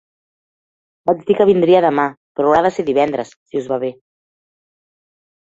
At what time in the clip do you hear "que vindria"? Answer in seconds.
1.39-1.81